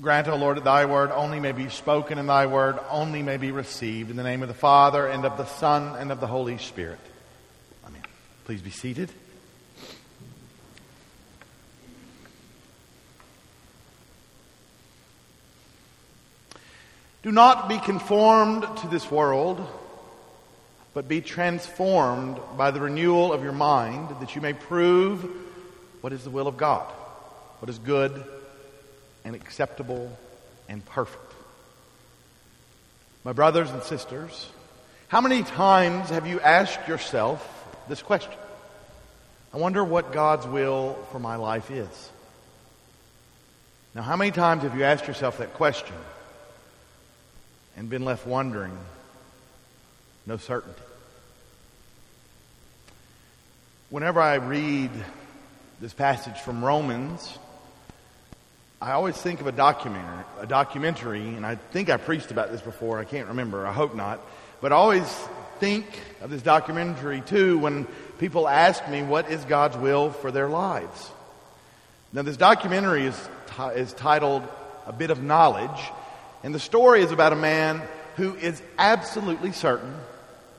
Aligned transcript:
Grant, 0.00 0.26
O 0.26 0.34
Lord, 0.34 0.56
that 0.56 0.64
thy 0.64 0.86
word 0.86 1.12
only 1.12 1.38
may 1.38 1.52
be 1.52 1.68
spoken 1.68 2.18
and 2.18 2.28
thy 2.28 2.46
word 2.46 2.80
only 2.90 3.22
may 3.22 3.36
be 3.36 3.52
received. 3.52 4.10
In 4.10 4.16
the 4.16 4.24
name 4.24 4.42
of 4.42 4.48
the 4.48 4.54
Father, 4.54 5.06
and 5.06 5.24
of 5.24 5.36
the 5.36 5.44
Son, 5.44 5.94
and 5.96 6.10
of 6.10 6.18
the 6.18 6.26
Holy 6.26 6.58
Spirit. 6.58 6.98
Amen. 7.86 8.02
Please 8.44 8.60
be 8.60 8.70
seated. 8.70 9.08
Do 17.22 17.30
not 17.30 17.68
be 17.68 17.78
conformed 17.78 18.66
to 18.78 18.88
this 18.88 19.08
world, 19.08 19.64
but 20.92 21.06
be 21.06 21.20
transformed 21.20 22.40
by 22.56 22.72
the 22.72 22.80
renewal 22.80 23.32
of 23.32 23.44
your 23.44 23.52
mind, 23.52 24.08
that 24.20 24.34
you 24.34 24.40
may 24.40 24.54
prove 24.54 25.24
what 26.00 26.12
is 26.12 26.24
the 26.24 26.30
will 26.30 26.48
of 26.48 26.56
God, 26.56 26.90
what 27.60 27.70
is 27.70 27.78
good 27.78 28.24
and 29.24 29.34
acceptable 29.34 30.16
and 30.68 30.84
perfect. 30.84 31.32
My 33.24 33.32
brothers 33.32 33.70
and 33.70 33.82
sisters, 33.82 34.48
how 35.08 35.20
many 35.20 35.42
times 35.42 36.10
have 36.10 36.26
you 36.26 36.40
asked 36.40 36.86
yourself 36.88 37.42
this 37.88 38.02
question? 38.02 38.34
I 39.52 39.56
wonder 39.56 39.84
what 39.84 40.12
God's 40.12 40.46
will 40.46 40.98
for 41.12 41.18
my 41.18 41.36
life 41.36 41.70
is. 41.70 42.10
Now, 43.94 44.02
how 44.02 44.16
many 44.16 44.32
times 44.32 44.64
have 44.64 44.76
you 44.76 44.82
asked 44.82 45.06
yourself 45.06 45.38
that 45.38 45.54
question 45.54 45.94
and 47.76 47.88
been 47.88 48.04
left 48.04 48.26
wondering? 48.26 48.76
No 50.26 50.36
certainty. 50.36 50.82
Whenever 53.90 54.20
I 54.20 54.34
read 54.34 54.90
this 55.80 55.92
passage 55.92 56.38
from 56.40 56.64
Romans, 56.64 57.38
I 58.80 58.92
always 58.92 59.16
think 59.16 59.40
of 59.40 59.46
a 59.46 59.52
documentary, 59.52 60.24
a 60.40 60.46
documentary, 60.46 61.28
and 61.28 61.46
I 61.46 61.54
think 61.54 61.88
I 61.88 61.96
preached 61.96 62.30
about 62.30 62.50
this 62.50 62.60
before. 62.60 62.98
I 62.98 63.04
can't 63.04 63.28
remember. 63.28 63.66
I 63.66 63.72
hope 63.72 63.94
not. 63.94 64.20
But 64.60 64.72
I 64.72 64.76
always 64.76 65.08
think 65.60 65.86
of 66.20 66.30
this 66.30 66.42
documentary 66.42 67.20
too 67.20 67.58
when 67.58 67.86
people 68.18 68.48
ask 68.48 68.86
me 68.88 69.02
what 69.02 69.30
is 69.30 69.44
God's 69.44 69.76
will 69.76 70.10
for 70.10 70.30
their 70.30 70.48
lives. 70.48 71.10
Now, 72.12 72.22
this 72.22 72.36
documentary 72.36 73.06
is, 73.06 73.28
t- 73.56 73.80
is 73.80 73.92
titled 73.92 74.42
A 74.86 74.92
Bit 74.92 75.10
of 75.10 75.22
Knowledge, 75.22 75.80
and 76.42 76.54
the 76.54 76.60
story 76.60 77.02
is 77.02 77.10
about 77.10 77.32
a 77.32 77.36
man 77.36 77.82
who 78.16 78.34
is 78.36 78.62
absolutely 78.78 79.52
certain, 79.52 79.94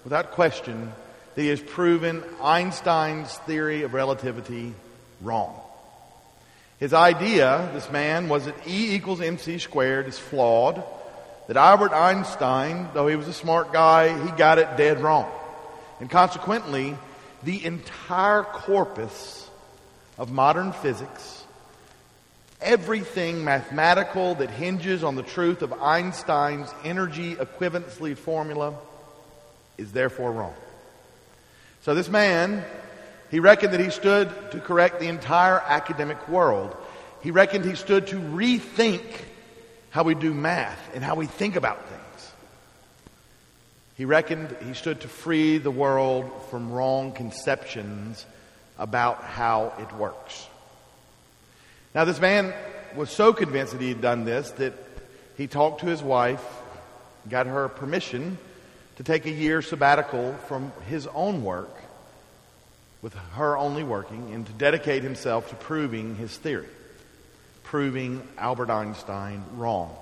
without 0.04 0.32
question, 0.32 0.92
that 1.36 1.42
he 1.42 1.48
has 1.48 1.62
proven 1.62 2.24
Einstein's 2.42 3.34
theory 3.40 3.84
of 3.84 3.94
relativity 3.94 4.74
wrong. 5.22 5.62
His 6.80 6.94
idea, 6.94 7.70
this 7.74 7.90
man, 7.90 8.28
was 8.28 8.46
that 8.46 8.68
E 8.68 8.96
equals 8.96 9.22
mc 9.22 9.60
squared 9.60 10.08
is 10.08 10.20
flawed, 10.20 10.84
that 11.48 11.58
Albert 11.58 11.94
Einstein, 11.94 12.90
though 12.94 13.08
he 13.08 13.16
was 13.16 13.28
a 13.28 13.34
smart 13.34 13.72
guy, 13.72 14.10
he 14.26 14.32
got 14.32 14.58
it 14.58 14.78
dead 14.78 15.00
wrong. 15.00 15.32
And 16.00 16.10
consequently, 16.10 16.98
the 17.44 17.64
entire 17.64 18.44
corpus 18.44 19.50
of 20.18 20.32
modern 20.32 20.74
physics, 20.74 21.44
everything 22.60 23.44
mathematical 23.44 24.36
that 24.36 24.50
hinges 24.50 25.04
on 25.04 25.16
the 25.16 25.24
truth 25.24 25.62
of 25.62 25.72
Einstein's 25.74 26.74
energy 26.84 27.36
equivalency 27.36 28.18
formula, 28.18 28.74
is 29.78 29.92
therefore 29.92 30.32
wrong. 30.32 30.54
So 31.84 31.94
this 31.94 32.10
man 32.10 32.66
he 33.36 33.42
reckoned 33.42 33.74
that 33.74 33.82
he 33.82 33.90
stood 33.90 34.30
to 34.52 34.62
correct 34.62 35.02
the 35.02 35.10
entire 35.10 35.60
academic 35.60 36.30
world. 36.30 36.74
He 37.22 37.32
reckoned 37.32 37.66
he 37.66 37.76
stood 37.76 38.08
to 38.08 38.16
rethink 38.16 39.04
how 39.90 40.04
we 40.04 40.16
do 40.16 40.34
math 40.34 40.80
and 40.96 41.04
how 41.04 41.16
we 41.16 41.26
think 41.26 41.58
about 41.58 41.86
things. 41.90 42.32
He 43.96 44.06
reckoned 44.06 44.56
he 44.66 44.74
stood 44.74 45.02
to 45.02 45.10
free 45.10 45.58
the 45.58 45.70
world 45.70 46.32
from 46.50 46.72
wrong 46.72 47.12
conceptions 47.12 48.26
about 48.80 49.22
how 49.22 49.74
it 49.80 49.94
works. 49.98 50.48
Now, 51.94 52.06
this 52.06 52.22
man 52.22 52.54
was 52.96 53.10
so 53.10 53.34
convinced 53.34 53.74
that 53.74 53.82
he 53.82 53.90
had 53.90 54.00
done 54.00 54.24
this 54.24 54.52
that 54.52 54.76
he 55.36 55.48
talked 55.48 55.82
to 55.82 55.88
his 55.88 56.02
wife, 56.02 56.46
got 57.28 57.48
her 57.48 57.68
permission 57.68 58.38
to 58.96 59.04
take 59.04 59.26
a 59.26 59.30
year 59.30 59.62
sabbatical 59.62 60.36
from 60.48 60.72
his 60.88 61.06
own 61.08 61.44
work 61.44 61.82
with 63.06 63.14
her 63.36 63.56
only 63.56 63.84
working, 63.84 64.34
and 64.34 64.48
to 64.48 64.52
dedicate 64.54 65.04
himself 65.04 65.48
to 65.50 65.56
proving 65.56 66.16
his 66.16 66.36
theory, 66.36 66.66
proving 67.62 68.28
Albert 68.36 68.72
Einstein 68.72 69.44
wrong. 69.54 69.96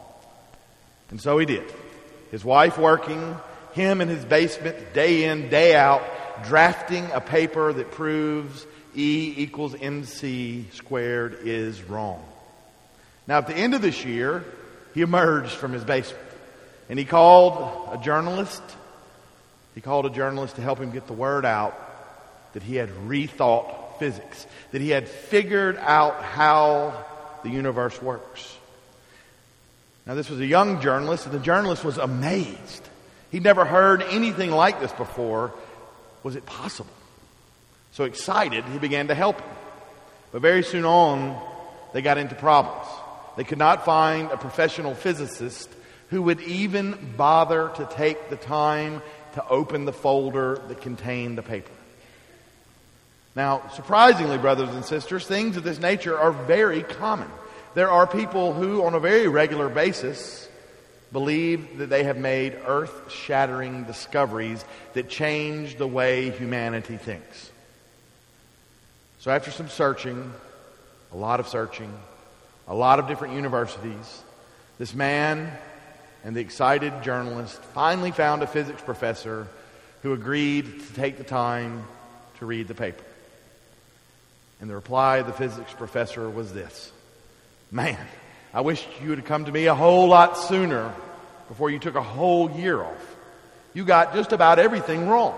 And 1.09 1.19
so 1.19 1.37
he 1.37 1.45
did. 1.45 1.69
His 2.31 2.45
wife 2.45 2.77
working, 2.77 3.35
him 3.73 3.99
in 3.99 4.07
his 4.07 4.23
basement, 4.23 4.93
day 4.93 5.25
in, 5.25 5.49
day 5.49 5.75
out, 5.75 6.01
drafting 6.45 7.05
a 7.11 7.19
paper 7.19 7.73
that 7.73 7.91
proves 7.91 8.65
E 8.95 9.33
equals 9.35 9.75
mc 9.75 10.65
squared 10.71 11.39
is 11.43 11.83
wrong. 11.83 12.23
Now, 13.27 13.39
at 13.39 13.47
the 13.47 13.53
end 13.53 13.73
of 13.73 13.81
this 13.81 14.05
year, 14.05 14.45
he 14.93 15.01
emerged 15.01 15.51
from 15.51 15.73
his 15.73 15.83
basement 15.83 16.23
and 16.87 16.97
he 16.97 17.03
called 17.03 17.99
a 17.99 18.01
journalist. 18.01 18.63
He 19.75 19.81
called 19.81 20.05
a 20.05 20.09
journalist 20.09 20.55
to 20.55 20.61
help 20.61 20.79
him 20.79 20.91
get 20.91 21.07
the 21.07 21.11
word 21.11 21.43
out 21.43 21.82
that 22.53 22.63
he 22.63 22.75
had 22.75 22.89
rethought 23.07 23.99
physics, 23.99 24.47
that 24.71 24.81
he 24.81 24.89
had 24.89 25.07
figured 25.07 25.77
out 25.77 26.23
how 26.23 27.05
the 27.43 27.49
universe 27.49 28.01
works. 28.01 28.57
Now, 30.05 30.15
this 30.15 30.29
was 30.29 30.39
a 30.39 30.45
young 30.45 30.81
journalist, 30.81 31.25
and 31.25 31.33
the 31.33 31.39
journalist 31.39 31.83
was 31.83 31.97
amazed. 31.97 32.87
He'd 33.31 33.43
never 33.43 33.65
heard 33.65 34.01
anything 34.03 34.51
like 34.51 34.79
this 34.79 34.91
before. 34.91 35.53
Was 36.23 36.35
it 36.35 36.45
possible? 36.45 36.91
So 37.91 38.03
excited, 38.03 38.65
he 38.65 38.79
began 38.79 39.07
to 39.07 39.15
help 39.15 39.39
him. 39.39 39.49
But 40.31 40.41
very 40.41 40.63
soon 40.63 40.83
on, 40.83 41.39
they 41.93 42.01
got 42.01 42.17
into 42.17 42.35
problems. 42.35 42.87
They 43.37 43.43
could 43.43 43.57
not 43.57 43.85
find 43.85 44.31
a 44.31 44.37
professional 44.37 44.93
physicist 44.93 45.69
who 46.09 46.21
would 46.23 46.41
even 46.41 47.13
bother 47.17 47.71
to 47.75 47.85
take 47.85 48.29
the 48.29 48.35
time 48.35 49.01
to 49.33 49.47
open 49.47 49.85
the 49.85 49.93
folder 49.93 50.59
that 50.67 50.81
contained 50.81 51.37
the 51.37 51.43
paper. 51.43 51.71
Now, 53.35 53.67
surprisingly, 53.73 54.37
brothers 54.37 54.69
and 54.69 54.85
sisters, 54.85 55.25
things 55.25 55.57
of 55.57 55.63
this 55.63 55.79
nature 55.79 56.17
are 56.17 56.31
very 56.31 56.83
common. 56.83 57.29
There 57.73 57.89
are 57.89 58.05
people 58.05 58.53
who, 58.53 58.83
on 58.83 58.93
a 58.93 58.99
very 58.99 59.27
regular 59.27 59.69
basis, 59.69 60.47
believe 61.11 61.79
that 61.79 61.89
they 61.89 62.03
have 62.03 62.17
made 62.17 62.55
earth 62.65 63.11
shattering 63.11 63.85
discoveries 63.85 64.63
that 64.93 65.09
change 65.09 65.77
the 65.77 65.87
way 65.87 66.29
humanity 66.29 66.97
thinks. 66.97 67.49
So, 69.19 69.31
after 69.31 69.49
some 69.49 69.69
searching, 69.69 70.31
a 71.11 71.17
lot 71.17 71.39
of 71.39 71.47
searching, 71.47 71.91
a 72.67 72.75
lot 72.75 72.99
of 72.99 73.07
different 73.07 73.33
universities, 73.33 74.23
this 74.77 74.93
man 74.93 75.51
and 76.23 76.35
the 76.35 76.41
excited 76.41 77.03
journalist 77.03 77.57
finally 77.73 78.11
found 78.11 78.43
a 78.43 78.47
physics 78.47 78.81
professor 78.81 79.47
who 80.03 80.13
agreed 80.13 80.65
to 80.65 80.93
take 80.93 81.17
the 81.17 81.23
time 81.23 81.85
to 82.39 82.45
read 82.45 82.67
the 82.67 82.75
paper. 82.75 83.03
And 84.63 84.69
the 84.69 84.75
reply 84.75 85.17
of 85.17 85.27
the 85.27 85.33
physics 85.33 85.73
professor 85.73 86.29
was 86.29 86.53
this 86.53 86.89
Man, 87.69 87.99
I 88.53 88.61
wish 88.61 88.87
you 89.03 89.09
would 89.09 89.25
come 89.25 89.43
to 89.43 89.51
me 89.51 89.65
a 89.65 89.75
whole 89.75 90.07
lot 90.07 90.37
sooner 90.37 90.93
before 91.49 91.69
you 91.69 91.79
took 91.79 91.95
a 91.95 92.01
whole 92.01 92.49
year 92.49 92.81
off. 92.81 93.15
You 93.73 93.83
got 93.83 94.13
just 94.13 94.31
about 94.31 94.59
everything 94.59 95.09
wrong. 95.09 95.37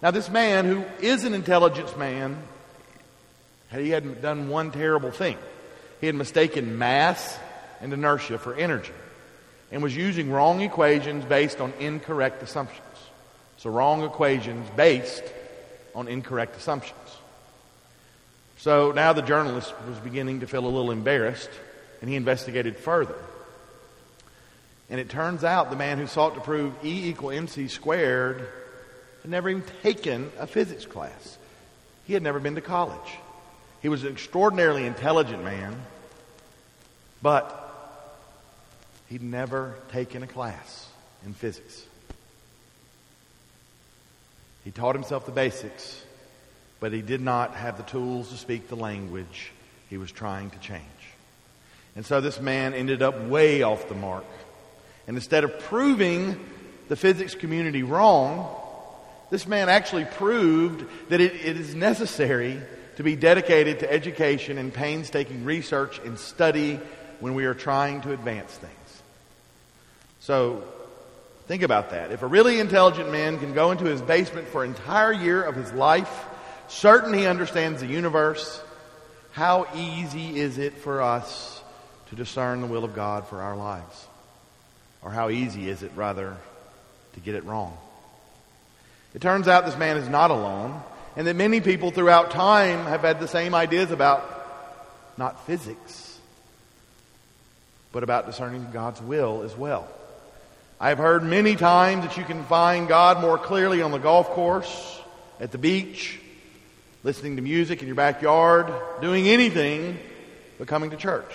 Now, 0.00 0.12
this 0.12 0.30
man, 0.30 0.66
who 0.66 0.84
is 1.00 1.24
an 1.24 1.34
intelligence 1.34 1.96
man, 1.96 2.40
he 3.72 3.90
had 3.90 4.22
done 4.22 4.50
one 4.50 4.70
terrible 4.70 5.10
thing. 5.10 5.36
He 6.00 6.06
had 6.06 6.14
mistaken 6.14 6.78
mass 6.78 7.36
and 7.80 7.92
inertia 7.92 8.38
for 8.38 8.54
energy 8.54 8.94
and 9.72 9.82
was 9.82 9.96
using 9.96 10.30
wrong 10.30 10.60
equations 10.60 11.24
based 11.24 11.60
on 11.60 11.72
incorrect 11.80 12.40
assumptions. 12.44 12.86
So, 13.56 13.68
wrong 13.68 14.04
equations 14.04 14.70
based 14.76 15.24
on 15.92 16.06
incorrect 16.06 16.56
assumptions. 16.56 17.16
So 18.58 18.92
now 18.92 19.12
the 19.12 19.22
journalist 19.22 19.74
was 19.86 19.98
beginning 19.98 20.40
to 20.40 20.46
feel 20.46 20.64
a 20.64 20.68
little 20.68 20.90
embarrassed, 20.90 21.50
and 22.00 22.08
he 22.08 22.16
investigated 22.16 22.76
further. 22.76 23.16
And 24.88 25.00
it 25.00 25.08
turns 25.08 25.44
out 25.44 25.70
the 25.70 25.76
man 25.76 25.98
who 25.98 26.06
sought 26.06 26.34
to 26.34 26.40
prove 26.40 26.72
E 26.84 27.08
equal 27.08 27.30
mc 27.30 27.68
squared 27.68 28.48
had 29.22 29.30
never 29.30 29.50
even 29.50 29.64
taken 29.82 30.30
a 30.38 30.46
physics 30.46 30.86
class. 30.86 31.38
He 32.06 32.14
had 32.14 32.22
never 32.22 32.38
been 32.38 32.54
to 32.54 32.60
college. 32.60 33.18
He 33.82 33.88
was 33.88 34.04
an 34.04 34.12
extraordinarily 34.12 34.86
intelligent 34.86 35.42
man, 35.42 35.76
but 37.20 37.62
he'd 39.08 39.22
never 39.22 39.74
taken 39.90 40.22
a 40.22 40.26
class 40.26 40.88
in 41.24 41.34
physics. 41.34 41.84
He 44.64 44.70
taught 44.70 44.94
himself 44.94 45.26
the 45.26 45.32
basics, 45.32 46.02
but 46.80 46.92
he 46.92 47.02
did 47.02 47.20
not 47.20 47.54
have 47.54 47.76
the 47.76 47.82
tools 47.84 48.30
to 48.30 48.36
speak 48.36 48.68
the 48.68 48.76
language 48.76 49.52
he 49.88 49.96
was 49.96 50.10
trying 50.12 50.50
to 50.50 50.58
change. 50.58 50.82
And 51.94 52.04
so 52.04 52.20
this 52.20 52.40
man 52.40 52.74
ended 52.74 53.02
up 53.02 53.20
way 53.22 53.62
off 53.62 53.88
the 53.88 53.94
mark. 53.94 54.24
And 55.06 55.16
instead 55.16 55.44
of 55.44 55.58
proving 55.60 56.38
the 56.88 56.96
physics 56.96 57.34
community 57.34 57.82
wrong, 57.82 58.54
this 59.30 59.46
man 59.46 59.68
actually 59.68 60.04
proved 60.04 60.84
that 61.08 61.20
it, 61.20 61.34
it 61.34 61.56
is 61.56 61.74
necessary 61.74 62.60
to 62.96 63.02
be 63.02 63.16
dedicated 63.16 63.80
to 63.80 63.92
education 63.92 64.58
and 64.58 64.72
painstaking 64.72 65.44
research 65.44 65.98
and 66.04 66.18
study 66.18 66.78
when 67.20 67.34
we 67.34 67.44
are 67.44 67.54
trying 67.54 68.00
to 68.02 68.12
advance 68.12 68.52
things. 68.52 68.72
So, 70.20 70.64
think 71.46 71.62
about 71.62 71.90
that. 71.90 72.10
If 72.10 72.22
a 72.22 72.26
really 72.26 72.58
intelligent 72.58 73.10
man 73.10 73.38
can 73.38 73.54
go 73.54 73.70
into 73.70 73.84
his 73.84 74.02
basement 74.02 74.48
for 74.48 74.64
an 74.64 74.70
entire 74.70 75.12
year 75.12 75.42
of 75.42 75.54
his 75.54 75.72
life, 75.72 76.26
certain 76.68 77.12
he 77.12 77.26
understands 77.26 77.80
the 77.80 77.86
universe, 77.86 78.62
how 79.32 79.66
easy 79.74 80.38
is 80.38 80.58
it 80.58 80.74
for 80.78 81.02
us 81.02 81.62
to 82.10 82.16
discern 82.16 82.60
the 82.60 82.66
will 82.66 82.84
of 82.84 82.94
God 82.94 83.26
for 83.28 83.40
our 83.40 83.56
lives? 83.56 84.06
Or 85.02 85.10
how 85.10 85.28
easy 85.28 85.68
is 85.68 85.82
it, 85.82 85.92
rather, 85.94 86.36
to 87.14 87.20
get 87.20 87.34
it 87.34 87.44
wrong? 87.44 87.76
It 89.14 89.20
turns 89.20 89.48
out 89.48 89.66
this 89.66 89.76
man 89.76 89.96
is 89.96 90.08
not 90.08 90.30
alone, 90.30 90.80
and 91.16 91.26
that 91.26 91.36
many 91.36 91.60
people 91.60 91.90
throughout 91.90 92.30
time 92.30 92.84
have 92.86 93.02
had 93.02 93.20
the 93.20 93.28
same 93.28 93.54
ideas 93.54 93.90
about 93.90 94.32
not 95.16 95.46
physics, 95.46 96.18
but 97.92 98.02
about 98.02 98.26
discerning 98.26 98.66
God's 98.72 99.00
will 99.00 99.42
as 99.42 99.56
well. 99.56 99.88
I 100.78 100.90
have 100.90 100.98
heard 100.98 101.22
many 101.22 101.56
times 101.56 102.04
that 102.04 102.18
you 102.18 102.24
can 102.24 102.44
find 102.44 102.88
God 102.88 103.22
more 103.22 103.38
clearly 103.38 103.80
on 103.80 103.92
the 103.92 103.98
golf 103.98 104.28
course, 104.30 105.00
at 105.40 105.52
the 105.52 105.58
beach, 105.58 106.20
listening 107.06 107.36
to 107.36 107.42
music 107.42 107.82
in 107.82 107.86
your 107.86 107.94
backyard, 107.94 108.66
doing 109.00 109.28
anything 109.28 109.96
but 110.58 110.66
coming 110.66 110.90
to 110.90 110.96
church. 110.96 111.32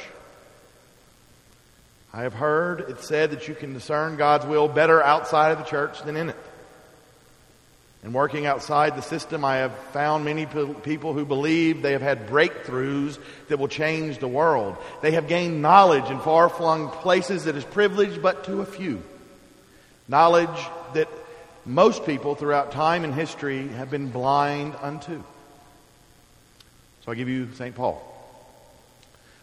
I 2.12 2.24
have 2.24 2.34
heard 2.34 2.82
it 2.90 3.00
said 3.00 3.32
that 3.32 3.48
you 3.48 3.56
can 3.56 3.72
discern 3.72 4.18
God's 4.18 4.46
will 4.46 4.68
better 4.68 5.02
outside 5.02 5.54
of 5.54 5.60
the 5.60 5.64
church 5.64 6.04
than 6.04 6.18
in 6.18 6.28
it. 6.28 6.36
And 8.04 8.14
working 8.14 8.46
outside 8.46 8.98
the 8.98 9.02
system, 9.02 9.46
I 9.46 9.58
have 9.60 9.74
found 9.94 10.26
many 10.26 10.46
people 10.46 11.14
who 11.14 11.24
believe 11.24 11.82
they 11.82 11.94
have 11.94 12.02
had 12.02 12.28
breakthroughs 12.28 13.18
that 13.48 13.58
will 13.58 13.70
change 13.70 14.18
the 14.18 14.28
world. 14.28 14.76
They 15.02 15.12
have 15.12 15.30
gained 15.30 15.62
knowledge 15.62 16.10
in 16.12 16.20
far 16.20 16.50
flung 16.50 16.90
places 16.90 17.46
that 17.46 17.56
is 17.56 17.64
privileged 17.64 18.22
but 18.22 18.44
to 18.44 18.60
a 18.60 18.66
few. 18.66 19.02
Knowledge 20.10 20.50
that 20.96 21.08
most 21.66 22.06
people 22.06 22.36
throughout 22.36 22.74
time 22.74 23.06
and 23.06 23.14
history 23.14 23.70
have 23.70 23.90
been 23.90 24.10
blind 24.10 24.76
unto. 24.82 25.24
So 27.06 27.12
I 27.12 27.16
give 27.16 27.30
you 27.30 27.50
St. 27.54 27.76
Paul. 27.76 28.08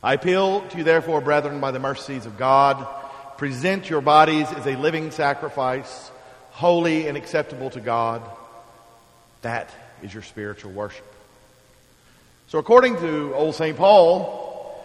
I 0.03 0.15
appeal 0.15 0.63
to 0.69 0.79
you, 0.79 0.85
therefore, 0.85 1.21
brethren, 1.21 1.61
by 1.61 1.73
the 1.73 1.81
mercies 1.81 2.25
of 2.25 2.39
God, 2.39 2.87
present 3.37 3.91
your 3.91 4.01
bodies 4.01 4.47
as 4.53 4.67
a 4.67 4.77
living 4.77 5.11
sacrifice, 5.11 6.11
holy 6.51 7.09
and 7.09 7.17
acceptable 7.17 7.71
to 7.71 7.81
God 7.81 8.23
that 9.43 9.71
is 10.03 10.13
your 10.13 10.23
spiritual 10.23 10.73
worship. 10.73 11.05
So, 12.49 12.59
according 12.59 12.97
to 12.97 13.35
old 13.35 13.55
St. 13.55 13.77
Paul, 13.77 14.85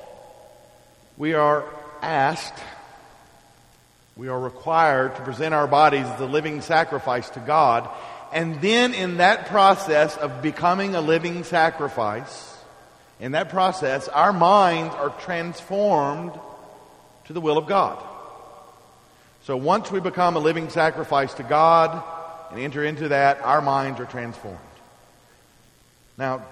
we 1.18 1.34
are 1.34 1.66
asked, 2.02 2.62
we 4.16 4.28
are 4.28 4.40
required 4.40 5.16
to 5.16 5.22
present 5.24 5.54
our 5.54 5.68
bodies 5.68 6.06
as 6.06 6.19
a 6.19 6.26
living 6.26 6.62
sacrifice 6.62 7.30
to 7.31 7.40
God. 7.40 7.90
And 8.31 8.62
then, 8.62 8.94
in 8.94 9.18
that 9.18 9.48
process 9.48 10.18
of 10.18 10.42
becoming 10.42 10.96
a 10.96 11.02
living 11.02 11.44
sacrifice, 11.44 12.53
in 13.24 13.31
that 13.31 13.48
process, 13.48 14.10
our 14.10 14.34
minds 14.34 14.94
are 14.96 15.10
transformed 15.22 16.38
to 17.24 17.31
the 17.31 17.40
will 17.40 17.58
of 17.58 17.68
God. 17.68 18.04
So, 19.44 19.56
once 19.56 19.90
we 19.90 20.02
become 20.02 20.36
a 20.36 20.40
living 20.40 20.68
sacrifice 20.68 21.34
to 21.36 21.44
God, 21.44 22.04
and 22.52 22.60
enter 22.60 22.84
into 22.84 23.08
that, 23.08 23.40
our 23.40 23.62
minds 23.62 24.02
are 24.02 24.06
transformed. 24.06 24.60
Now, 26.18 26.44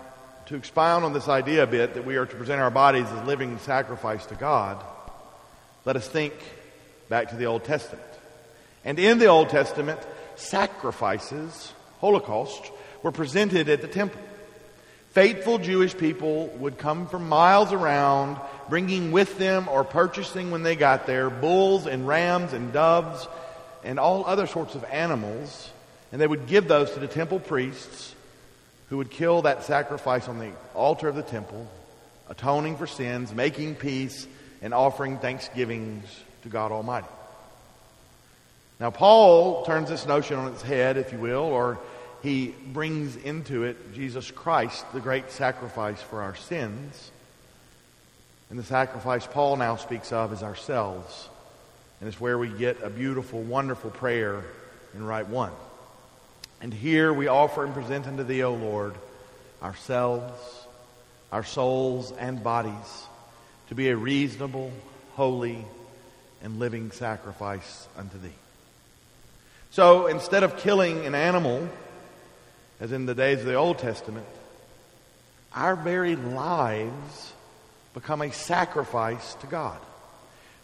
to 0.45 0.55
expound 0.55 1.03
on 1.03 1.11
this 1.11 1.27
idea 1.27 1.63
a 1.63 1.67
bit 1.67 1.95
that 1.95 2.05
we 2.05 2.15
are 2.15 2.25
to 2.25 2.35
present 2.37 2.61
our 2.61 2.71
bodies 2.71 3.05
as 3.05 3.27
living 3.27 3.59
sacrifice 3.59 4.25
to 4.27 4.35
God, 4.35 4.81
let 5.83 5.97
us 5.97 6.07
think 6.07 6.33
back 7.09 7.31
to 7.31 7.35
the 7.35 7.47
Old 7.47 7.65
Testament. 7.65 8.07
And 8.85 8.97
in 8.97 9.19
the 9.19 9.27
Old 9.27 9.49
Testament, 9.49 9.99
sacrifices, 10.37 11.73
holocausts, 11.99 12.71
were 13.03 13.11
presented 13.11 13.67
at 13.67 13.81
the 13.81 13.89
temple. 13.89 14.21
Faithful 15.11 15.57
Jewish 15.57 15.95
people 15.95 16.47
would 16.59 16.77
come 16.77 17.07
from 17.07 17.27
miles 17.27 17.73
around, 17.73 18.37
bringing 18.69 19.11
with 19.11 19.37
them 19.37 19.67
or 19.67 19.83
purchasing 19.83 20.51
when 20.51 20.63
they 20.63 20.75
got 20.75 21.05
there 21.05 21.29
bulls 21.29 21.85
and 21.85 22.07
rams 22.07 22.53
and 22.53 22.71
doves 22.71 23.27
and 23.83 23.99
all 23.99 24.25
other 24.25 24.47
sorts 24.47 24.75
of 24.75 24.83
animals 24.85 25.71
and 26.11 26.19
they 26.19 26.27
would 26.27 26.47
give 26.47 26.67
those 26.67 26.91
to 26.91 26.99
the 26.99 27.07
temple 27.07 27.39
priests 27.39 28.13
who 28.89 28.97
would 28.97 29.09
kill 29.09 29.43
that 29.43 29.63
sacrifice 29.63 30.27
on 30.27 30.39
the 30.39 30.51
altar 30.75 31.07
of 31.07 31.15
the 31.15 31.23
temple, 31.23 31.67
atoning 32.29 32.75
for 32.75 32.87
sins, 32.87 33.33
making 33.33 33.75
peace, 33.75 34.27
and 34.61 34.73
offering 34.73 35.17
thanksgivings 35.17 36.03
to 36.43 36.49
God 36.49 36.71
Almighty. 36.71 37.07
Now, 38.79 38.89
Paul 38.89 39.63
turns 39.63 39.89
this 39.89 40.05
notion 40.05 40.37
on 40.37 40.51
its 40.51 40.61
head, 40.61 40.97
if 40.97 41.13
you 41.13 41.19
will, 41.19 41.43
or 41.43 41.79
he 42.21 42.47
brings 42.47 43.15
into 43.15 43.63
it 43.63 43.93
Jesus 43.93 44.29
Christ, 44.29 44.85
the 44.93 44.99
great 44.99 45.31
sacrifice 45.31 46.01
for 46.01 46.21
our 46.21 46.35
sins. 46.35 47.11
And 48.49 48.59
the 48.59 48.63
sacrifice 48.63 49.25
Paul 49.25 49.55
now 49.57 49.77
speaks 49.77 50.11
of 50.11 50.31
is 50.33 50.43
ourselves. 50.43 51.29
And 51.99 52.07
it's 52.07 52.19
where 52.19 52.37
we 52.37 52.49
get 52.49 52.81
a 52.83 52.89
beautiful, 52.89 53.41
wonderful 53.41 53.91
prayer 53.91 54.43
in 54.93 55.05
Rite 55.05 55.29
One. 55.29 55.53
And 56.61 56.73
here 56.73 57.11
we 57.11 57.27
offer 57.27 57.63
and 57.63 57.73
present 57.73 58.07
unto 58.07 58.23
thee, 58.23 58.43
O 58.43 58.53
Lord, 58.53 58.93
ourselves, 59.63 60.39
our 61.31 61.43
souls 61.43 62.11
and 62.11 62.43
bodies, 62.43 63.07
to 63.69 63.75
be 63.75 63.89
a 63.89 63.95
reasonable, 63.95 64.71
holy, 65.13 65.65
and 66.43 66.59
living 66.59 66.91
sacrifice 66.91 67.87
unto 67.97 68.19
thee. 68.19 68.29
So 69.71 70.07
instead 70.07 70.43
of 70.43 70.57
killing 70.57 71.05
an 71.05 71.15
animal, 71.15 71.67
as 72.81 72.91
in 72.91 73.05
the 73.05 73.15
days 73.15 73.39
of 73.39 73.45
the 73.45 73.53
Old 73.53 73.77
Testament, 73.77 74.25
our 75.53 75.75
very 75.75 76.15
lives 76.15 77.33
become 77.93 78.23
a 78.23 78.33
sacrifice 78.33 79.35
to 79.35 79.47
God. 79.47 79.77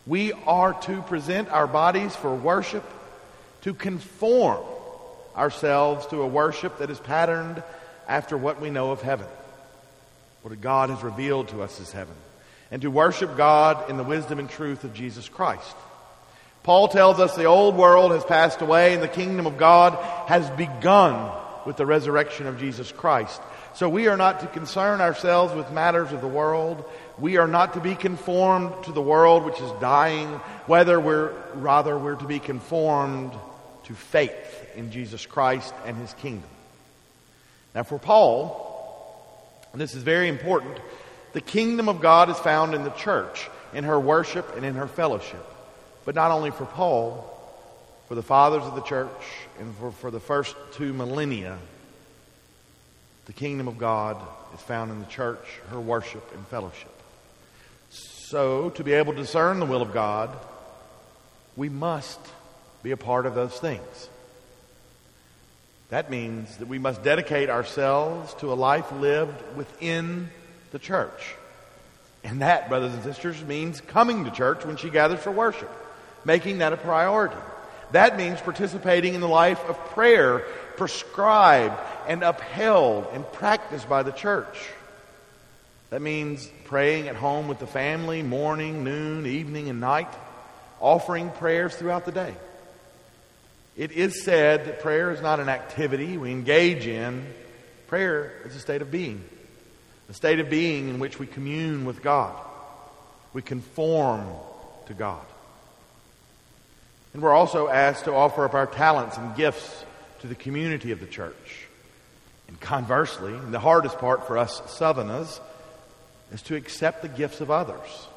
We 0.07 0.33
are 0.33 0.73
to 0.73 1.01
present 1.03 1.49
our 1.49 1.67
bodies 1.67 2.15
for 2.15 2.33
worship, 2.33 2.83
to 3.61 3.73
conform 3.73 4.63
ourselves 5.35 6.07
to 6.07 6.23
a 6.23 6.27
worship 6.27 6.79
that 6.79 6.89
is 6.89 6.99
patterned 6.99 7.61
after 8.07 8.35
what 8.35 8.59
we 8.59 8.71
know 8.71 8.89
of 8.89 9.03
heaven, 9.03 9.27
what 10.41 10.59
God 10.59 10.89
has 10.89 11.03
revealed 11.03 11.49
to 11.49 11.61
us 11.61 11.79
as 11.79 11.91
heaven, 11.91 12.15
and 12.71 12.81
to 12.81 12.89
worship 12.89 13.37
God 13.37 13.91
in 13.91 13.97
the 13.97 14.03
wisdom 14.03 14.39
and 14.39 14.49
truth 14.49 14.83
of 14.83 14.95
Jesus 14.95 15.29
Christ. 15.29 15.75
Paul 16.63 16.87
tells 16.87 17.19
us 17.19 17.35
the 17.35 17.45
old 17.45 17.75
world 17.75 18.11
has 18.11 18.23
passed 18.25 18.61
away 18.61 18.95
and 18.95 19.03
the 19.03 19.07
kingdom 19.07 19.45
of 19.45 19.57
God 19.57 19.93
has 20.27 20.49
begun 20.51 21.31
with 21.67 21.75
the 21.75 21.85
resurrection 21.85 22.47
of 22.47 22.57
Jesus 22.57 22.93
Christ. 22.93 23.41
So 23.75 23.89
we 23.89 24.07
are 24.07 24.15
not 24.15 24.39
to 24.39 24.47
concern 24.47 25.01
ourselves 25.01 25.53
with 25.53 25.69
matters 25.69 26.13
of 26.13 26.21
the 26.21 26.27
world. 26.27 26.85
We 27.19 27.35
are 27.35 27.47
not 27.47 27.73
to 27.73 27.81
be 27.81 27.93
conformed 27.93 28.85
to 28.85 28.93
the 28.93 29.01
world 29.01 29.43
which 29.43 29.59
is 29.59 29.69
dying, 29.81 30.29
whether 30.65 30.97
we're, 30.97 31.33
rather 31.55 31.97
we're 31.97 32.15
to 32.15 32.25
be 32.25 32.39
conformed 32.39 33.33
to 33.83 33.93
faith 33.93 34.65
in 34.77 34.91
Jesus 34.91 35.25
Christ 35.25 35.73
and 35.85 35.97
his 35.97 36.13
kingdom. 36.13 36.49
Now, 37.75 37.83
for 37.83 37.99
Paul, 37.99 39.61
and 39.73 39.81
this 39.81 39.93
is 39.93 40.03
very 40.03 40.29
important, 40.29 40.79
the 41.33 41.41
kingdom 41.41 41.89
of 41.89 41.99
God 41.99 42.29
is 42.29 42.39
found 42.39 42.75
in 42.75 42.85
the 42.85 42.91
church, 42.91 43.49
in 43.73 43.83
her 43.83 43.99
worship 43.99 44.55
and 44.55 44.65
in 44.65 44.75
her 44.75 44.87
fellowship. 44.87 45.45
But 46.05 46.15
not 46.15 46.31
only 46.31 46.51
for 46.51 46.63
Paul, 46.63 47.36
for 48.07 48.15
the 48.15 48.23
fathers 48.23 48.63
of 48.63 48.75
the 48.75 48.81
church 48.81 49.09
and 49.59 49.75
for, 49.75 49.91
for 49.91 50.11
the 50.11 50.19
first 50.19 50.55
two 50.73 50.93
millennia, 50.93 51.57
the 53.25 53.33
kingdom 53.33 53.67
of 53.67 53.77
God 53.77 54.17
is 54.53 54.61
found 54.61 54.91
in 54.91 54.99
the 54.99 55.05
church, 55.07 55.45
her 55.69 55.79
worship 55.79 56.33
and 56.33 56.47
fellowship. 56.47 56.93
So, 57.89 58.69
to 58.71 58.83
be 58.83 58.93
able 58.93 59.13
to 59.13 59.19
discern 59.19 59.59
the 59.59 59.65
will 59.65 59.81
of 59.81 59.93
God, 59.93 60.29
we 61.55 61.69
must 61.69 62.19
be 62.83 62.91
a 62.91 62.97
part 62.97 63.25
of 63.25 63.35
those 63.35 63.57
things. 63.57 64.09
That 65.89 66.09
means 66.09 66.57
that 66.57 66.67
we 66.67 66.79
must 66.79 67.03
dedicate 67.03 67.49
ourselves 67.49 68.33
to 68.35 68.51
a 68.51 68.55
life 68.55 68.91
lived 68.91 69.41
within 69.55 70.29
the 70.71 70.79
church. 70.79 71.35
And 72.23 72.41
that, 72.41 72.67
brothers 72.67 72.93
and 72.93 73.03
sisters, 73.03 73.41
means 73.43 73.79
coming 73.79 74.25
to 74.25 74.31
church 74.31 74.65
when 74.65 74.75
she 74.75 74.89
gathers 74.89 75.19
for 75.19 75.31
worship, 75.31 75.71
making 76.25 76.57
that 76.57 76.73
a 76.73 76.77
priority. 76.77 77.37
That 77.91 78.17
means 78.17 78.41
participating 78.41 79.13
in 79.13 79.21
the 79.21 79.27
life 79.27 79.63
of 79.69 79.77
prayer 79.91 80.39
prescribed 80.75 81.77
and 82.07 82.23
upheld 82.23 83.07
and 83.13 83.29
practiced 83.33 83.89
by 83.89 84.03
the 84.03 84.11
church. 84.11 84.69
That 85.89 86.01
means 86.01 86.47
praying 86.65 87.07
at 87.07 87.15
home 87.15 87.47
with 87.47 87.59
the 87.59 87.67
family, 87.67 88.23
morning, 88.23 88.83
noon, 88.83 89.25
evening, 89.25 89.69
and 89.69 89.79
night, 89.79 90.13
offering 90.79 91.29
prayers 91.31 91.75
throughout 91.75 92.05
the 92.05 92.11
day. 92.11 92.35
It 93.77 93.91
is 93.91 94.23
said 94.23 94.65
that 94.65 94.81
prayer 94.81 95.11
is 95.11 95.21
not 95.21 95.39
an 95.39 95.49
activity 95.49 96.17
we 96.17 96.31
engage 96.31 96.87
in, 96.87 97.25
prayer 97.87 98.33
is 98.45 98.55
a 98.55 98.59
state 98.59 98.81
of 98.81 98.91
being, 98.91 99.23
a 100.09 100.13
state 100.13 100.39
of 100.39 100.49
being 100.49 100.89
in 100.89 100.99
which 100.99 101.19
we 101.19 101.27
commune 101.27 101.85
with 101.85 102.01
God, 102.01 102.35
we 103.33 103.41
conform 103.41 104.25
to 104.87 104.93
God. 104.93 105.25
And 107.17 107.23
we're 107.23 107.33
also 107.33 107.67
asked 107.67 108.05
to 108.05 108.13
offer 108.13 108.45
up 108.45 108.53
our 108.53 108.67
talents 108.67 109.17
and 109.17 109.35
gifts 109.35 109.83
to 110.19 110.27
the 110.27 110.35
community 110.35 110.91
of 110.91 110.99
the 110.99 111.07
church. 111.07 111.65
And 112.47 112.59
conversely, 112.59 113.33
the 113.49 113.59
hardest 113.59 113.97
part 113.97 114.27
for 114.27 114.37
us 114.37 114.61
Southerners 114.67 115.41
is 116.31 116.43
to 116.43 116.55
accept 116.55 117.01
the 117.01 117.07
gifts 117.07 117.41
of 117.41 117.49
others 117.49 118.07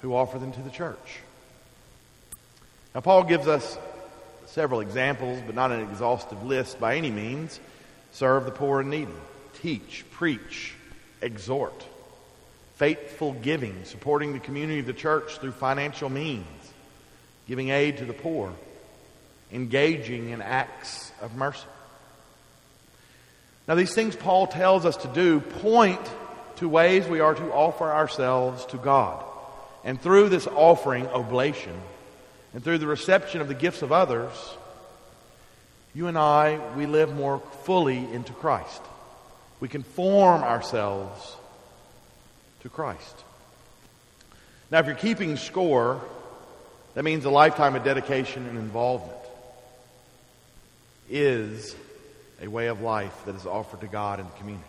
who 0.00 0.14
offer 0.14 0.38
them 0.38 0.52
to 0.52 0.62
the 0.62 0.70
church. 0.70 1.18
Now, 2.94 3.00
Paul 3.00 3.24
gives 3.24 3.48
us 3.48 3.76
several 4.44 4.78
examples, 4.78 5.42
but 5.44 5.56
not 5.56 5.72
an 5.72 5.80
exhaustive 5.80 6.44
list 6.44 6.78
by 6.78 6.94
any 6.94 7.10
means. 7.10 7.58
Serve 8.12 8.44
the 8.44 8.52
poor 8.52 8.78
and 8.78 8.90
needy, 8.90 9.10
teach, 9.60 10.04
preach, 10.12 10.72
exhort, 11.20 11.84
faithful 12.76 13.32
giving, 13.32 13.84
supporting 13.86 14.34
the 14.34 14.38
community 14.38 14.78
of 14.78 14.86
the 14.86 14.92
church 14.92 15.38
through 15.38 15.50
financial 15.50 16.08
means, 16.08 16.46
giving 17.48 17.70
aid 17.70 17.98
to 17.98 18.04
the 18.04 18.12
poor, 18.12 18.52
engaging 19.52 20.30
in 20.30 20.42
acts 20.42 21.12
of 21.20 21.34
mercy. 21.36 21.66
Now, 23.68 23.74
these 23.74 23.94
things 23.94 24.14
Paul 24.14 24.46
tells 24.46 24.84
us 24.84 24.96
to 24.98 25.08
do 25.08 25.40
point 25.40 26.00
to 26.56 26.68
ways 26.68 27.06
we 27.06 27.20
are 27.20 27.34
to 27.34 27.52
offer 27.52 27.84
ourselves 27.84 28.64
to 28.66 28.76
God. 28.76 29.24
And 29.84 30.00
through 30.00 30.28
this 30.28 30.46
offering, 30.46 31.06
oblation, 31.08 31.74
and 32.54 32.62
through 32.62 32.78
the 32.78 32.86
reception 32.86 33.40
of 33.40 33.48
the 33.48 33.54
gifts 33.54 33.82
of 33.82 33.92
others, 33.92 34.32
you 35.94 36.06
and 36.08 36.18
I, 36.18 36.60
we 36.76 36.86
live 36.86 37.14
more 37.14 37.40
fully 37.64 37.98
into 37.98 38.32
Christ. 38.32 38.82
We 39.60 39.68
conform 39.68 40.42
ourselves 40.42 41.36
to 42.60 42.68
Christ. 42.68 43.24
Now, 44.70 44.80
if 44.80 44.86
you're 44.86 44.94
keeping 44.94 45.36
score, 45.36 46.02
that 46.96 47.02
means 47.02 47.26
a 47.26 47.30
lifetime 47.30 47.76
of 47.76 47.84
dedication 47.84 48.46
and 48.48 48.56
involvement 48.56 49.12
is 51.10 51.76
a 52.40 52.48
way 52.48 52.68
of 52.68 52.80
life 52.80 53.14
that 53.26 53.34
is 53.34 53.44
offered 53.44 53.82
to 53.82 53.86
God 53.86 54.18
in 54.18 54.24
the 54.24 54.32
community. 54.32 54.64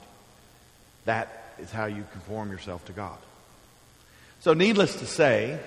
That 1.05 1.55
is 1.57 1.71
how 1.71 1.85
you 1.85 2.05
conform 2.11 2.51
yourself 2.51 2.83
to 2.87 2.91
God. 2.91 3.17
So, 4.41 4.53
needless 4.53 4.97
to 4.97 5.05
say, 5.05 5.57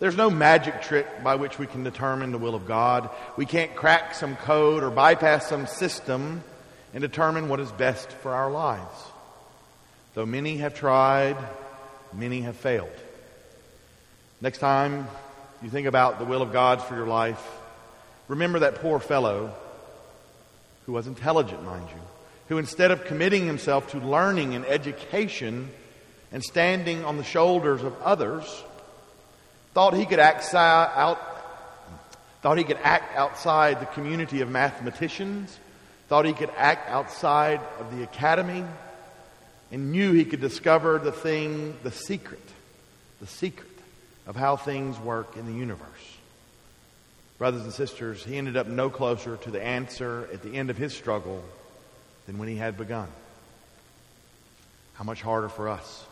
there's 0.00 0.16
no 0.16 0.30
magic 0.30 0.82
trick 0.82 1.22
by 1.22 1.36
which 1.36 1.60
we 1.60 1.68
can 1.68 1.84
determine 1.84 2.32
the 2.32 2.38
will 2.38 2.56
of 2.56 2.66
God. 2.66 3.08
We 3.36 3.46
can't 3.46 3.76
crack 3.76 4.16
some 4.16 4.34
code 4.34 4.82
or 4.82 4.90
bypass 4.90 5.46
some 5.46 5.68
system 5.68 6.42
and 6.92 7.02
determine 7.02 7.48
what 7.48 7.60
is 7.60 7.70
best 7.70 8.10
for 8.10 8.32
our 8.32 8.50
lives. 8.50 9.04
Though 10.14 10.26
many 10.26 10.56
have 10.56 10.74
tried, 10.74 11.36
many 12.12 12.40
have 12.40 12.56
failed. 12.56 12.90
Next 14.40 14.58
time 14.58 15.06
you 15.62 15.70
think 15.70 15.86
about 15.86 16.18
the 16.18 16.24
will 16.24 16.42
of 16.42 16.52
God 16.52 16.82
for 16.82 16.94
your 16.94 17.06
life, 17.06 17.44
remember 18.28 18.60
that 18.60 18.76
poor 18.76 19.00
fellow 19.00 19.52
who 20.86 20.92
was 20.92 21.06
intelligent, 21.06 21.62
mind 21.64 21.88
you, 21.88 22.00
who 22.48 22.58
instead 22.58 22.90
of 22.90 23.04
committing 23.04 23.46
himself 23.46 23.90
to 23.90 23.98
learning 23.98 24.54
and 24.54 24.64
education 24.66 25.68
and 26.30 26.42
standing 26.42 27.04
on 27.04 27.16
the 27.16 27.24
shoulders 27.24 27.82
of 27.82 28.00
others, 28.02 28.62
thought 29.74 29.94
he 29.94 30.06
could 30.06 30.20
act 30.20 30.54
out, 30.54 31.18
thought 32.42 32.56
he 32.56 32.64
could 32.64 32.78
act 32.82 33.16
outside 33.16 33.80
the 33.80 33.86
community 33.86 34.40
of 34.40 34.48
mathematicians, 34.48 35.58
thought 36.08 36.24
he 36.24 36.32
could 36.32 36.50
act 36.56 36.88
outside 36.88 37.60
of 37.80 37.96
the 37.96 38.04
academy, 38.04 38.64
and 39.72 39.92
knew 39.92 40.12
he 40.12 40.24
could 40.24 40.40
discover 40.40 40.98
the 40.98 41.12
thing, 41.12 41.76
the 41.82 41.90
secret, 41.90 42.40
the 43.20 43.26
secret 43.26 43.77
of 44.28 44.36
how 44.36 44.56
things 44.56 44.96
work 45.00 45.36
in 45.36 45.46
the 45.46 45.58
universe. 45.58 45.88
Brothers 47.38 47.62
and 47.62 47.72
sisters, 47.72 48.22
he 48.22 48.36
ended 48.36 48.56
up 48.56 48.66
no 48.66 48.90
closer 48.90 49.36
to 49.38 49.50
the 49.50 49.62
answer 49.62 50.28
at 50.32 50.42
the 50.42 50.54
end 50.54 50.70
of 50.70 50.76
his 50.76 50.92
struggle 50.92 51.42
than 52.26 52.38
when 52.38 52.48
he 52.48 52.56
had 52.56 52.76
begun. 52.76 53.08
How 54.94 55.04
much 55.04 55.22
harder 55.22 55.48
for 55.48 55.68
us. 55.68 56.04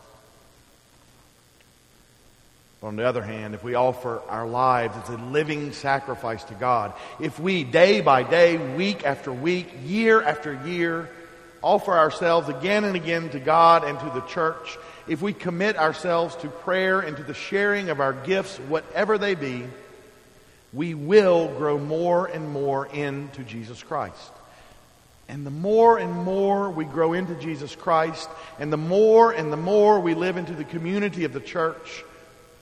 But 2.81 2.87
on 2.87 2.95
the 2.95 3.05
other 3.05 3.23
hand, 3.23 3.53
if 3.53 3.63
we 3.63 3.75
offer 3.75 4.21
our 4.29 4.47
lives 4.47 4.95
as 5.03 5.09
a 5.09 5.17
living 5.17 5.73
sacrifice 5.73 6.43
to 6.45 6.53
God, 6.53 6.93
if 7.19 7.39
we 7.39 7.63
day 7.63 8.01
by 8.01 8.23
day, 8.23 8.57
week 8.75 9.03
after 9.05 9.31
week, 9.31 9.67
year 9.85 10.21
after 10.21 10.53
year, 10.65 11.09
offer 11.61 11.97
ourselves 11.97 12.49
again 12.49 12.83
and 12.83 12.95
again 12.95 13.29
to 13.29 13.39
God 13.39 13.83
and 13.83 13.99
to 13.99 14.09
the 14.11 14.25
church, 14.27 14.77
if 15.07 15.21
we 15.21 15.33
commit 15.33 15.77
ourselves 15.77 16.35
to 16.37 16.49
prayer 16.49 16.99
and 16.99 17.17
to 17.17 17.23
the 17.23 17.33
sharing 17.33 17.89
of 17.89 17.99
our 17.99 18.13
gifts, 18.13 18.57
whatever 18.57 19.17
they 19.17 19.35
be, 19.35 19.65
we 20.73 20.93
will 20.93 21.47
grow 21.57 21.77
more 21.77 22.25
and 22.27 22.49
more 22.49 22.87
into 22.87 23.43
Jesus 23.43 23.81
Christ. 23.81 24.31
And 25.29 25.45
the 25.45 25.51
more 25.51 25.97
and 25.97 26.11
more 26.11 26.69
we 26.69 26.85
grow 26.85 27.13
into 27.13 27.35
Jesus 27.35 27.75
Christ, 27.75 28.29
and 28.59 28.71
the 28.71 28.77
more 28.77 29.31
and 29.31 29.51
the 29.51 29.57
more 29.57 29.99
we 29.99 30.13
live 30.13 30.37
into 30.37 30.53
the 30.53 30.63
community 30.63 31.25
of 31.25 31.33
the 31.33 31.41
church, 31.41 32.03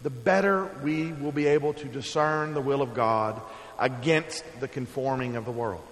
the 0.01 0.09
better 0.09 0.65
we 0.83 1.11
will 1.11 1.31
be 1.31 1.47
able 1.47 1.73
to 1.73 1.85
discern 1.85 2.53
the 2.53 2.61
will 2.61 2.81
of 2.81 2.93
God 2.93 3.41
against 3.79 4.43
the 4.59 4.67
conforming 4.67 5.35
of 5.35 5.45
the 5.45 5.51
world. 5.51 5.85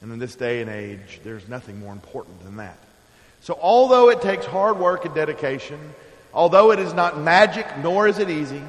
And 0.00 0.12
in 0.12 0.18
this 0.18 0.34
day 0.34 0.60
and 0.60 0.70
age, 0.70 1.20
there's 1.22 1.46
nothing 1.48 1.78
more 1.78 1.92
important 1.92 2.42
than 2.42 2.56
that. 2.56 2.78
So, 3.42 3.58
although 3.60 4.10
it 4.10 4.20
takes 4.20 4.44
hard 4.44 4.78
work 4.78 5.04
and 5.04 5.14
dedication, 5.14 5.78
although 6.34 6.72
it 6.72 6.78
is 6.78 6.92
not 6.92 7.18
magic 7.18 7.66
nor 7.78 8.06
is 8.06 8.18
it 8.18 8.28
easy, 8.28 8.62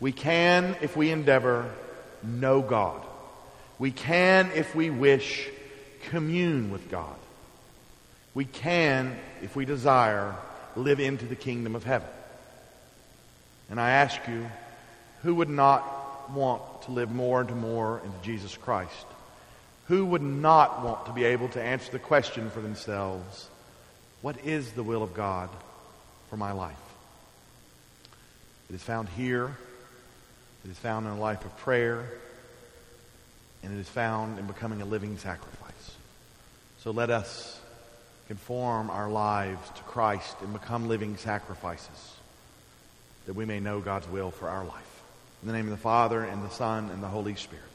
we 0.00 0.12
can, 0.12 0.76
if 0.82 0.96
we 0.96 1.10
endeavor, 1.10 1.70
know 2.22 2.60
God. 2.60 3.00
We 3.78 3.90
can, 3.90 4.50
if 4.54 4.74
we 4.74 4.90
wish, 4.90 5.48
commune 6.10 6.70
with 6.70 6.90
God. 6.90 7.16
We 8.34 8.44
can, 8.44 9.16
if 9.42 9.56
we 9.56 9.64
desire, 9.64 10.34
live 10.76 11.00
into 11.00 11.26
the 11.26 11.36
kingdom 11.36 11.74
of 11.74 11.84
heaven. 11.84 12.08
And 13.70 13.80
I 13.80 13.90
ask 13.90 14.20
you, 14.28 14.50
who 15.22 15.34
would 15.36 15.50
not 15.50 16.30
want 16.30 16.82
to 16.82 16.92
live 16.92 17.10
more 17.10 17.40
and 17.40 17.60
more 17.60 18.00
into 18.04 18.16
Jesus 18.22 18.56
Christ? 18.56 19.06
Who 19.88 20.04
would 20.06 20.22
not 20.22 20.84
want 20.84 21.06
to 21.06 21.12
be 21.12 21.24
able 21.24 21.48
to 21.50 21.62
answer 21.62 21.90
the 21.92 21.98
question 21.98 22.50
for 22.50 22.60
themselves, 22.60 23.48
what 24.22 24.44
is 24.44 24.72
the 24.72 24.82
will 24.82 25.02
of 25.02 25.14
God 25.14 25.50
for 26.30 26.36
my 26.36 26.52
life? 26.52 26.76
It 28.70 28.74
is 28.74 28.82
found 28.82 29.08
here 29.10 29.56
it 30.64 30.70
is 30.70 30.78
found 30.78 31.06
in 31.06 31.12
a 31.12 31.18
life 31.18 31.44
of 31.44 31.56
prayer, 31.58 32.08
and 33.62 33.76
it 33.76 33.80
is 33.80 33.88
found 33.88 34.38
in 34.38 34.46
becoming 34.46 34.80
a 34.80 34.84
living 34.84 35.18
sacrifice. 35.18 35.96
So 36.80 36.92
let 36.92 37.10
us 37.10 37.60
conform 38.28 38.88
our 38.88 39.10
lives 39.10 39.68
to 39.70 39.82
Christ 39.82 40.36
and 40.40 40.52
become 40.52 40.88
living 40.88 41.16
sacrifices 41.16 42.14
that 43.26 43.34
we 43.34 43.44
may 43.44 43.58
know 43.58 43.80
God's 43.80 44.08
will 44.08 44.30
for 44.30 44.48
our 44.48 44.64
life. 44.64 45.02
In 45.42 45.48
the 45.48 45.54
name 45.54 45.66
of 45.66 45.72
the 45.72 45.76
Father, 45.76 46.22
and 46.22 46.44
the 46.44 46.50
Son, 46.50 46.90
and 46.90 47.02
the 47.02 47.08
Holy 47.08 47.34
Spirit. 47.34 47.71